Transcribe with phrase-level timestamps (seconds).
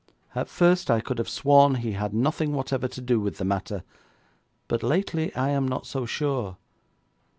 [0.33, 3.83] At first I could have sworn he had nothing whatever to do with the matter,
[4.67, 6.57] but lately I am not so sure.